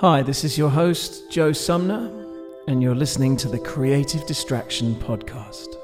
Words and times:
Hi, 0.00 0.22
this 0.22 0.44
is 0.44 0.56
your 0.56 0.70
host, 0.70 1.28
Joe 1.28 1.50
Sumner, 1.50 2.08
and 2.68 2.80
you're 2.80 2.94
listening 2.94 3.36
to 3.38 3.48
the 3.48 3.58
Creative 3.58 4.24
Distraction 4.28 4.94
Podcast. 4.94 5.74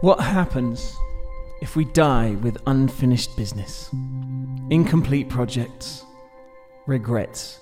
What 0.00 0.20
happens 0.20 0.96
if 1.60 1.76
we 1.76 1.84
die 1.84 2.36
with 2.36 2.56
unfinished 2.66 3.36
business, 3.36 3.90
incomplete 4.70 5.28
projects, 5.28 6.06
regrets? 6.90 7.60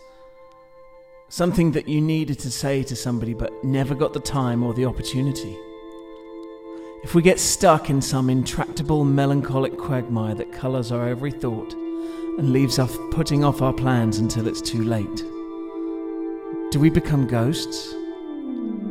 Something 1.28 1.70
that 1.72 1.86
you 1.86 2.00
needed 2.00 2.40
to 2.40 2.50
say 2.50 2.82
to 2.82 2.96
somebody 2.96 3.34
but 3.34 3.62
never 3.62 3.94
got 3.94 4.12
the 4.12 4.20
time 4.20 4.64
or 4.64 4.74
the 4.74 4.86
opportunity. 4.86 5.56
If 7.04 7.14
we 7.14 7.22
get 7.22 7.38
stuck 7.38 7.90
in 7.90 8.02
some 8.02 8.28
intractable 8.28 9.04
melancholic 9.04 9.78
quagmire 9.78 10.34
that 10.34 10.52
colours 10.52 10.90
our 10.90 11.06
every 11.06 11.30
thought 11.30 11.72
and 11.72 12.52
leaves 12.52 12.80
us 12.80 12.96
putting 13.12 13.44
off 13.44 13.62
our 13.62 13.72
plans 13.72 14.18
until 14.18 14.48
it's 14.48 14.60
too 14.60 14.82
late, 14.82 15.16
do 16.72 16.80
we 16.80 16.90
become 16.90 17.28
ghosts, 17.28 17.94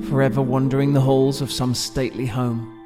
forever 0.09 0.41
wandering 0.41 0.93
the 0.93 1.01
halls 1.01 1.41
of 1.41 1.51
some 1.51 1.75
stately 1.75 2.25
home? 2.25 2.77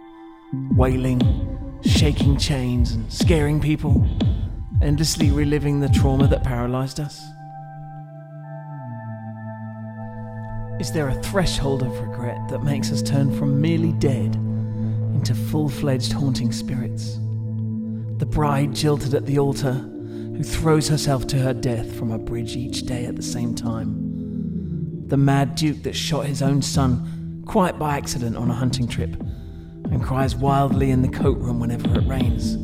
wailing, 0.76 1.80
shaking 1.84 2.38
chains, 2.38 2.94
and 2.94 3.12
scaring 3.12 3.60
people, 3.60 4.06
endlessly 4.82 5.32
reliving 5.32 5.80
the 5.80 5.90
trauma 5.90 6.28
that 6.28 6.44
paralyzed 6.44 7.00
us? 7.00 7.22
Is 10.82 10.92
there 10.92 11.10
a 11.10 11.22
threshold 11.22 11.84
of 11.84 12.00
regret 12.00 12.50
that 12.50 12.64
makes 12.64 12.92
us 12.92 13.04
turn 13.04 13.38
from 13.38 13.62
merely 13.62 13.92
dead 13.92 14.34
into 15.14 15.36
full 15.36 15.70
fledged 15.70 16.12
haunting 16.12 16.52
spirits? 16.52 17.20
The 18.18 18.26
bride 18.26 18.74
jilted 18.74 19.14
at 19.14 19.28
the 19.28 19.38
altar, 19.38 19.74
who 19.74 20.42
throws 20.42 20.88
herself 20.88 21.28
to 21.28 21.38
her 21.38 21.54
death 21.54 21.96
from 21.96 22.10
a 22.10 22.18
bridge 22.18 22.56
each 22.56 22.88
day 22.88 23.06
at 23.06 23.16
the 23.16 23.22
same 23.22 23.54
time. 23.54 25.08
The 25.08 25.18
mad 25.18 25.54
duke 25.54 25.84
that 25.84 25.96
shot 25.96 26.26
his 26.26 26.42
own 26.42 26.64
son 26.64 27.44
quite 27.46 27.78
by 27.78 27.96
accident 27.96 28.36
on 28.36 28.50
a 28.50 28.56
hunting 28.56 28.88
trip 28.88 29.14
and 29.92 30.02
cries 30.02 30.36
wildly 30.36 30.90
in 30.90 31.04
the 31.04 31.10
coat 31.10 31.38
room 31.38 31.60
whenever 31.60 31.96
it 31.96 32.08
rains. 32.08 32.56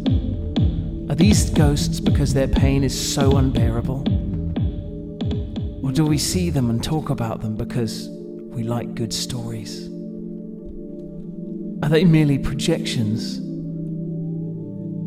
Are 1.11 1.15
these 1.15 1.51
ghosts 1.51 1.99
because 1.99 2.33
their 2.33 2.47
pain 2.47 2.83
is 2.83 3.13
so 3.13 3.37
unbearable? 3.37 4.16
Do 5.97 6.05
we 6.05 6.19
see 6.19 6.51
them 6.51 6.69
and 6.69 6.83
talk 6.83 7.09
about 7.09 7.41
them 7.41 7.55
because 7.55 8.07
we 8.51 8.61
like 8.61 8.93
good 8.93 9.11
stories? 9.11 9.87
Are 11.81 11.89
they 11.89 12.05
merely 12.05 12.37
projections 12.37 13.39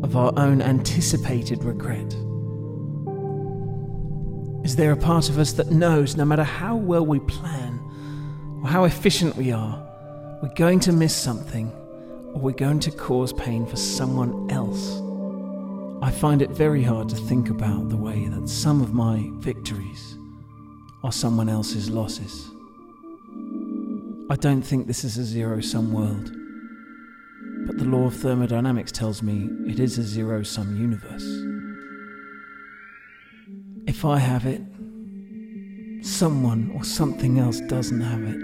of 0.03 0.17
our 0.17 0.33
own 0.35 0.61
anticipated 0.61 1.63
regret? 1.63 2.13
Is 4.65 4.75
there 4.75 4.91
a 4.91 4.97
part 4.97 5.29
of 5.29 5.39
us 5.39 5.53
that 5.53 5.71
knows 5.71 6.17
no 6.17 6.25
matter 6.25 6.43
how 6.43 6.75
well 6.75 7.05
we 7.05 7.21
plan 7.21 7.79
or 8.61 8.67
how 8.67 8.83
efficient 8.83 9.37
we 9.37 9.53
are, 9.53 9.81
we're 10.43 10.53
going 10.55 10.81
to 10.81 10.91
miss 10.91 11.15
something 11.15 11.71
or 12.33 12.41
we're 12.41 12.51
going 12.51 12.81
to 12.81 12.91
cause 12.91 13.31
pain 13.31 13.65
for 13.65 13.77
someone 13.77 14.51
else. 14.51 15.01
I 16.05 16.11
find 16.11 16.41
it 16.41 16.49
very 16.49 16.83
hard 16.83 17.07
to 17.07 17.15
think 17.15 17.49
about 17.49 17.87
the 17.87 17.95
way 17.95 18.25
that 18.25 18.49
some 18.49 18.81
of 18.81 18.93
my 18.93 19.29
victories 19.35 20.17
are 21.03 21.11
someone 21.11 21.49
else's 21.49 21.89
losses. 21.89 22.51
I 24.29 24.35
don't 24.35 24.61
think 24.61 24.87
this 24.87 25.03
is 25.03 25.17
a 25.17 25.23
zero 25.23 25.59
sum 25.61 25.91
world, 25.91 26.31
but 27.67 27.77
the 27.77 27.85
law 27.85 28.05
of 28.05 28.15
thermodynamics 28.15 28.91
tells 28.91 29.21
me 29.21 29.49
it 29.67 29.79
is 29.79 29.97
a 29.97 30.03
zero 30.03 30.43
sum 30.43 30.75
universe. 30.75 31.25
If 33.87 34.05
I 34.05 34.19
have 34.19 34.45
it, 34.45 34.61
someone 36.05 36.71
or 36.75 36.83
something 36.83 37.39
else 37.39 37.59
doesn't 37.61 38.01
have 38.01 38.23
it. 38.23 38.37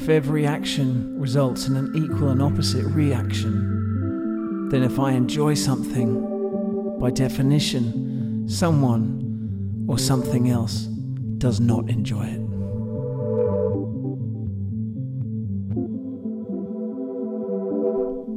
If 0.00 0.08
every 0.08 0.46
action 0.46 1.20
results 1.20 1.66
in 1.66 1.76
an 1.76 1.94
equal 1.94 2.30
and 2.30 2.40
opposite 2.40 2.86
reaction, 2.86 4.68
then 4.70 4.82
if 4.82 4.98
I 4.98 5.12
enjoy 5.12 5.54
something, 5.54 6.98
by 6.98 7.10
definition, 7.10 8.48
someone 8.48 9.27
or 9.88 9.98
something 9.98 10.50
else 10.50 10.82
does 11.38 11.58
not 11.58 11.88
enjoy 11.88 12.26
it. 12.26 12.48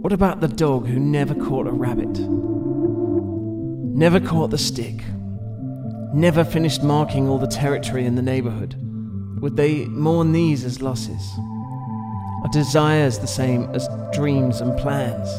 What 0.01 0.13
about 0.13 0.41
the 0.41 0.47
dog 0.47 0.87
who 0.87 0.99
never 0.99 1.35
caught 1.35 1.67
a 1.67 1.71
rabbit? 1.71 2.19
Never 3.95 4.19
caught 4.19 4.49
the 4.49 4.57
stick? 4.57 5.03
Never 6.13 6.43
finished 6.43 6.83
marking 6.83 7.29
all 7.29 7.37
the 7.37 7.47
territory 7.47 8.05
in 8.05 8.15
the 8.15 8.21
neighborhood? 8.21 8.75
Would 9.41 9.57
they 9.57 9.85
mourn 9.85 10.31
these 10.31 10.65
as 10.65 10.81
losses? 10.81 11.31
Are 12.43 12.49
desires 12.51 13.19
the 13.19 13.27
same 13.27 13.69
as 13.75 13.87
dreams 14.13 14.61
and 14.61 14.77
plans? 14.79 15.29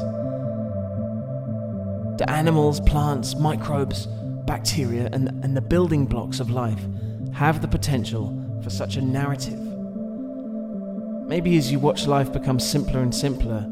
Do 2.18 2.24
animals, 2.28 2.80
plants, 2.80 3.34
microbes, 3.34 4.06
bacteria, 4.52 5.08
and, 5.14 5.28
and 5.42 5.56
the 5.56 5.62
building 5.62 6.04
blocks 6.04 6.38
of 6.38 6.50
life 6.50 6.84
have 7.32 7.62
the 7.62 7.68
potential 7.68 8.60
for 8.62 8.68
such 8.68 8.96
a 8.96 9.00
narrative? 9.00 9.58
Maybe 11.26 11.56
as 11.56 11.72
you 11.72 11.78
watch 11.78 12.06
life 12.06 12.30
become 12.30 12.60
simpler 12.60 13.00
and 13.00 13.14
simpler, 13.14 13.66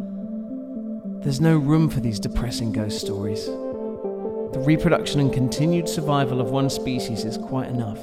there's 1.22 1.38
no 1.38 1.58
room 1.58 1.90
for 1.90 2.00
these 2.00 2.18
depressing 2.18 2.72
ghost 2.72 2.98
stories. 2.98 3.44
The 3.44 4.62
reproduction 4.64 5.20
and 5.20 5.30
continued 5.30 5.86
survival 5.86 6.40
of 6.40 6.50
one 6.50 6.70
species 6.70 7.26
is 7.26 7.36
quite 7.36 7.68
enough, 7.68 7.98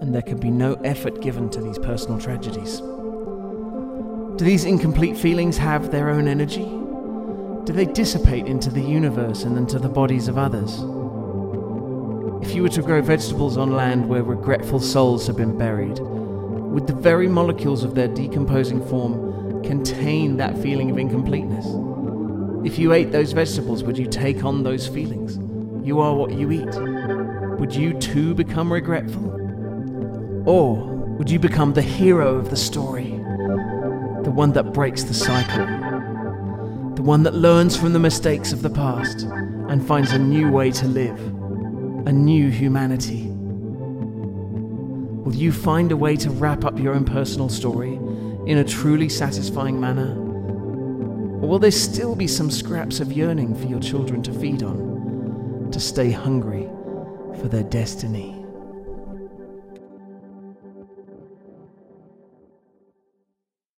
and 0.00 0.14
there 0.14 0.22
can 0.22 0.38
be 0.38 0.50
no 0.50 0.76
effort 0.84 1.20
given 1.20 1.50
to 1.50 1.60
these 1.60 1.78
personal 1.78 2.18
tragedies. 2.18 2.80
Do 4.38 4.46
these 4.46 4.64
incomplete 4.64 5.18
feelings 5.18 5.58
have 5.58 5.90
their 5.90 6.08
own 6.08 6.26
energy? 6.26 6.64
Do 7.66 7.74
they 7.74 7.84
dissipate 7.84 8.46
into 8.46 8.70
the 8.70 8.80
universe 8.80 9.42
and 9.42 9.58
into 9.58 9.78
the 9.78 9.90
bodies 9.90 10.26
of 10.26 10.38
others? 10.38 10.82
If 12.42 12.54
you 12.54 12.62
were 12.62 12.68
to 12.70 12.82
grow 12.82 13.02
vegetables 13.02 13.56
on 13.56 13.72
land 13.72 14.08
where 14.08 14.22
regretful 14.22 14.80
souls 14.80 15.26
have 15.26 15.36
been 15.36 15.56
buried, 15.58 15.98
would 15.98 16.86
the 16.86 16.94
very 16.94 17.28
molecules 17.28 17.84
of 17.84 17.94
their 17.94 18.08
decomposing 18.08 18.86
form 18.88 19.62
contain 19.62 20.36
that 20.36 20.56
feeling 20.58 20.90
of 20.90 20.98
incompleteness? 20.98 21.66
If 22.66 22.78
you 22.78 22.92
ate 22.92 23.12
those 23.12 23.32
vegetables, 23.32 23.82
would 23.84 23.98
you 23.98 24.06
take 24.06 24.44
on 24.44 24.62
those 24.62 24.86
feelings? 24.86 25.38
You 25.86 26.00
are 26.00 26.14
what 26.14 26.32
you 26.32 26.50
eat. 26.50 26.74
Would 27.58 27.74
you 27.74 27.94
too 27.94 28.34
become 28.34 28.72
regretful? 28.72 30.44
Or 30.46 30.76
would 31.18 31.30
you 31.30 31.38
become 31.38 31.72
the 31.72 31.82
hero 31.82 32.36
of 32.36 32.50
the 32.50 32.56
story? 32.56 33.18
the 34.28 34.34
one 34.34 34.52
that 34.52 34.74
breaks 34.74 35.04
the 35.04 35.14
cycle, 35.14 35.64
the 36.96 37.02
one 37.02 37.22
that 37.22 37.34
learns 37.34 37.74
from 37.74 37.94
the 37.94 37.98
mistakes 37.98 38.52
of 38.52 38.60
the 38.60 38.68
past 38.68 39.22
and 39.70 39.86
finds 39.86 40.12
a 40.12 40.18
new 40.18 40.50
way 40.50 40.70
to 40.70 40.86
live, 40.86 41.18
a 42.08 42.12
new 42.12 42.48
humanity. 42.48 43.26
Will 45.28 45.34
you 45.34 45.52
find 45.52 45.92
a 45.92 45.96
way 45.96 46.16
to 46.16 46.30
wrap 46.30 46.64
up 46.64 46.78
your 46.78 46.94
own 46.94 47.04
personal 47.04 47.50
story 47.50 47.96
in 48.46 48.56
a 48.56 48.64
truly 48.64 49.10
satisfying 49.10 49.78
manner? 49.78 50.14
Or 50.14 51.46
will 51.46 51.58
there 51.58 51.70
still 51.70 52.16
be 52.16 52.26
some 52.26 52.50
scraps 52.50 53.00
of 53.00 53.12
yearning 53.12 53.54
for 53.54 53.66
your 53.66 53.78
children 53.78 54.22
to 54.22 54.32
feed 54.32 54.62
on, 54.62 55.68
to 55.70 55.78
stay 55.78 56.10
hungry 56.10 56.66
for 57.42 57.48
their 57.48 57.64
destiny? 57.64 58.37